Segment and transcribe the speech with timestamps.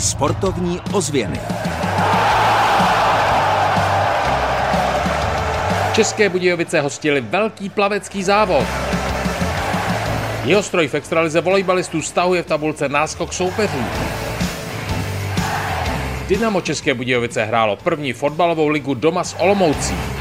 [0.00, 1.40] Sportovní ozvěny.
[5.92, 8.66] České Budějovice hostili velký plavecký závod.
[10.44, 13.84] Jeho stroj v extralize volejbalistů stahuje v tabulce náskok soupeřů.
[16.28, 20.15] Dynamo České Budějovice hrálo první fotbalovou ligu doma s Olomoucí.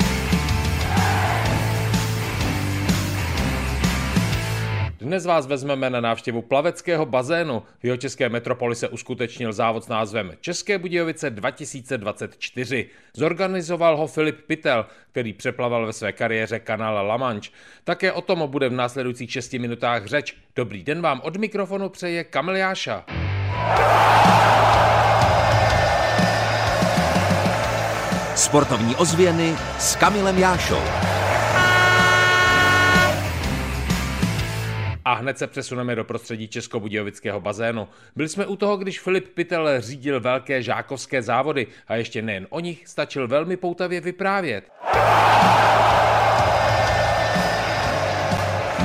[5.05, 7.63] Dnes vás vezmeme na návštěvu plaveckého bazénu.
[7.79, 12.89] V jeho české metropoli se uskutečnil závod s názvem České Budějovice 2024.
[13.13, 17.51] Zorganizoval ho Filip Pitel, který přeplaval ve své kariéře kanál La Manche.
[17.83, 20.35] Také o tom bude v následujících 6 minutách řeč.
[20.55, 23.05] Dobrý den vám od mikrofonu přeje Kamil Jáša.
[28.35, 31.14] Sportovní ozvěny s Kamilem Jášou.
[35.07, 37.87] A hned se přesuneme do prostředí Českobudějovického bazénu.
[38.15, 42.59] Byli jsme u toho, když Filip Pitel řídil velké žákovské závody a ještě nejen o
[42.59, 44.71] nich stačil velmi poutavě vyprávět.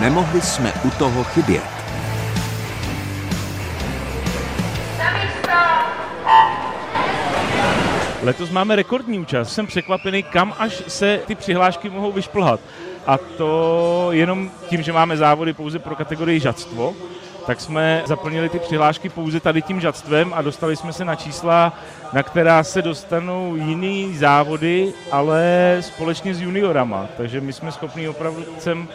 [0.01, 1.65] Nemohli jsme u toho chybět.
[8.23, 9.53] Letos máme rekordní účast.
[9.53, 12.61] Jsem překvapený, kam až se ty přihlášky mohou vyšplhat.
[13.07, 16.95] A to jenom tím, že máme závody pouze pro kategorii žadstvo,
[17.47, 21.73] tak jsme zaplnili ty přihlášky pouze tady tím žadstvem a dostali jsme se na čísla,
[22.13, 27.07] na která se dostanou jiný závody, ale společně s juniorama.
[27.17, 28.89] Takže my jsme schopni opravdu sem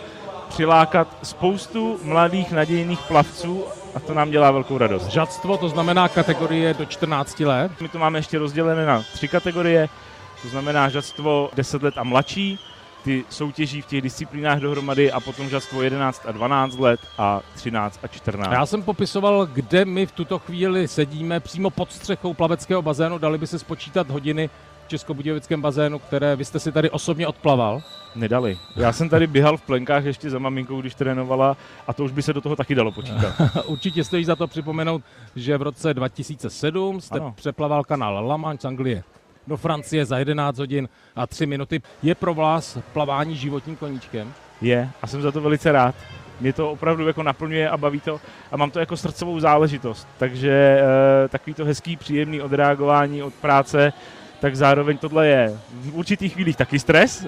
[0.49, 3.63] přilákat spoustu mladých nadějných plavců
[3.95, 5.07] a to nám dělá velkou radost.
[5.07, 7.71] Žadstvo to znamená kategorie do 14 let.
[7.81, 9.89] My to máme ještě rozdělené na tři kategorie,
[10.41, 12.59] to znamená žadstvo 10 let a mladší,
[13.05, 17.99] ty soutěží v těch disciplínách dohromady a potom žadstvo 11 a 12 let a 13
[18.03, 18.51] a 14.
[18.51, 23.17] Já jsem popisoval, kde my v tuto chvíli sedíme přímo pod střechou plaveckého bazénu.
[23.17, 24.49] Dali by se spočítat hodiny
[24.85, 27.81] v Českobudějovickém bazénu, které vy jste si tady osobně odplaval?
[28.15, 28.57] Nedali.
[28.75, 31.57] Já jsem tady běhal v plenkách ještě za maminkou, když trénovala
[31.87, 33.33] a to už by se do toho taky dalo počítat.
[33.65, 35.01] Určitě stojí za to připomenout,
[35.35, 37.33] že v roce 2007 jste ano.
[37.35, 39.03] přeplaval kanál La Manche Anglie
[39.47, 41.81] do Francie za 11 hodin a 3 minuty.
[42.03, 44.33] Je pro vás plavání životním koníčkem?
[44.61, 45.95] Je a jsem za to velice rád.
[46.41, 50.07] Mě to opravdu jako naplňuje a baví to a mám to jako srdcovou záležitost.
[50.17, 53.93] Takže e, takový to hezký, příjemný odreagování od práce,
[54.39, 57.27] tak zároveň tohle je v určitých chvílích taky stres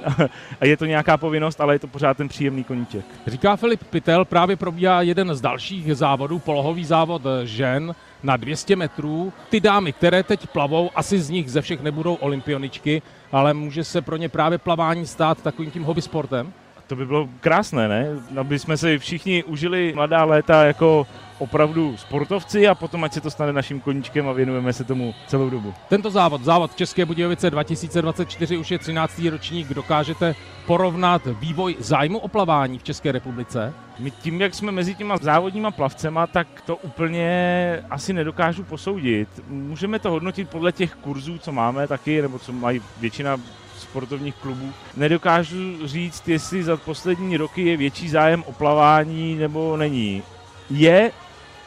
[0.62, 3.06] a je to nějaká povinnost, ale je to pořád ten příjemný koníček.
[3.28, 9.34] Říká Filip Pitel, právě probíhá jeden z dalších závodů, polohový závod žen na 200 metrů.
[9.50, 13.02] Ty dámy, které teď plavou, asi z nich ze všech nebudou olympioničky,
[13.32, 16.54] ale může se pro ně právě plavání stát takovým tím hobby sportem?
[16.88, 18.08] To by bylo krásné, ne?
[18.40, 21.08] Aby jsme si všichni užili mladá léta jako
[21.40, 25.50] opravdu sportovci a potom ať se to stane naším koníčkem a věnujeme se tomu celou
[25.50, 25.74] dobu.
[25.90, 29.22] Tento závod, závod České Budějovice 2024 už je 13.
[29.30, 29.74] ročník.
[29.74, 33.74] Dokážete porovnat vývoj zájmu o plavání v České republice?
[34.00, 39.30] My tím, jak jsme mezi těma závodníma plavcema, tak to úplně asi nedokážu posoudit.
[39.48, 43.38] Můžeme to hodnotit podle těch kurzů, co máme taky, nebo co mají většina
[43.80, 44.70] sportovních klubů.
[44.96, 50.24] Nedokážu říct, jestli za poslední roky je větší zájem o plavání nebo není.
[50.70, 51.12] Je,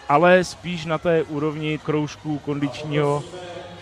[0.08, 3.22] ale spíš na té úrovni kroužku kondičního.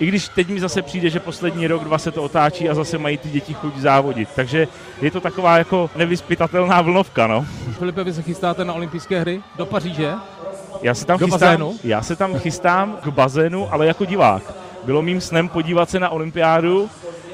[0.00, 2.99] I když teď mi zase přijde, že poslední rok, dva se to otáčí a zase
[2.99, 4.28] mají ty děti chuť závodit.
[4.34, 4.69] Takže
[5.00, 7.47] je to taková jako nevyspytatelná vlnovka, no.
[7.78, 10.12] Filipe, vy se chystáte na olympijské hry do Paříže?
[10.83, 11.75] Já se tam do chystám, bazénu?
[11.84, 14.55] Já se tam chystám k bazénu, ale jako divák.
[14.84, 16.91] Bylo mým snem podívat se na olympiádu,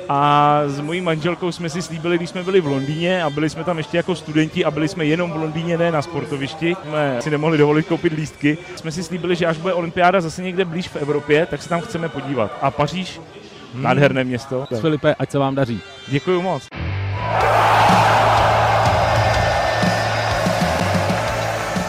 [0.08, 3.64] a s mojí manželkou jsme si slíbili, když jsme byli v Londýně a byli jsme
[3.64, 7.30] tam ještě jako studenti a byli jsme jenom v Londýně, ne na sportovišti, jsme si
[7.30, 8.58] nemohli dovolit koupit lístky.
[8.76, 11.80] Jsme si slíbili, že až bude olympiáda zase někde blíž v Evropě, tak se tam
[11.80, 12.58] chceme podívat.
[12.62, 13.20] A Paříž,
[13.74, 13.82] hmm.
[13.82, 14.66] nádherné město.
[14.80, 15.80] Filipe, ať se vám daří.
[16.08, 16.62] Děkuji moc.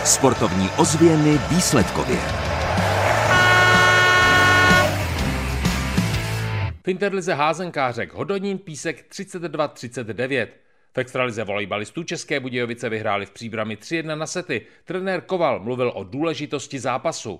[0.03, 2.17] Sportovní ozvěny výsledkově.
[6.85, 10.47] V Interlize házenkářek Hodonín Písek 32-39.
[10.93, 14.61] V extralize volejbalistů České Budějovice vyhráli v příbrami 3-1 na sety.
[14.83, 17.39] Trenér Koval mluvil o důležitosti zápasu.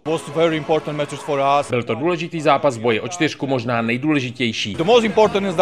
[1.70, 4.78] Byl to důležitý zápas boje o čtyřku, možná nejdůležitější.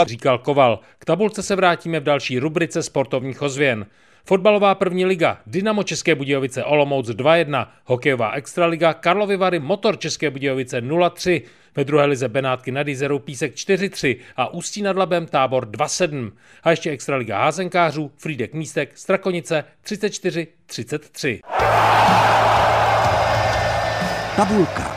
[0.05, 0.79] Říkal Koval.
[0.99, 3.85] K tabulce se vrátíme v další rubrice sportovních ozvěn.
[4.25, 10.81] Fotbalová první liga, Dynamo České Budějovice Olomouc 2-1, hokejová extraliga, Karlovy Vary Motor České Budějovice
[10.81, 11.41] 0-3,
[11.75, 16.31] ve druhé lize Benátky nad Jizerou Písek 4-3 a Ústí nad Labem Tábor 2-7.
[16.63, 21.39] A ještě extraliga házenkářů, Frídek Místek, Strakonice 34-33.
[24.35, 24.92] Tabulka.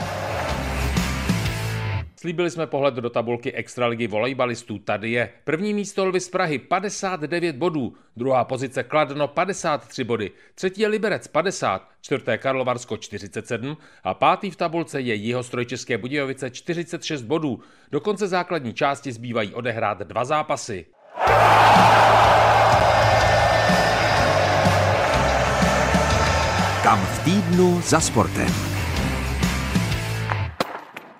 [2.27, 4.79] Slíbili jsme pohled do tabulky Extraligy volejbalistů.
[4.79, 10.81] Tady je první místo Lvy z Prahy 59 bodů, druhá pozice Kladno 53 body, třetí
[10.81, 17.23] je Liberec 50, čtvrté Karlovarsko 47 a pátý v tabulce je Jihostroj České Budějovice 46
[17.23, 17.61] bodů.
[17.93, 20.87] Do konce základní části zbývají odehrát dva zápasy.
[26.83, 28.76] Kam v týdnu za sportem.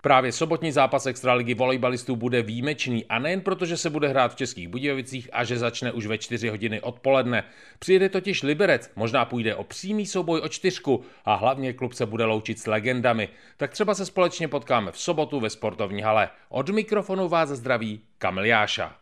[0.07, 4.37] Právě sobotní zápas Extraligy volejbalistů bude výjimečný a nejen proto, že se bude hrát v
[4.37, 7.45] Českých Budějovicích a že začne už ve 4 hodiny odpoledne.
[7.79, 12.25] Přijede totiž Liberec, možná půjde o přímý souboj o čtyřku a hlavně klub se bude
[12.25, 13.29] loučit s legendami.
[13.57, 16.29] Tak třeba se společně potkáme v sobotu ve sportovní hale.
[16.49, 18.93] Od mikrofonu vás zdraví Kamil Jáša.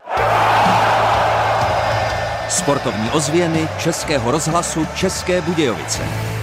[2.49, 6.34] Sportovní ozvěny Českého rozhlasu České Budějovice.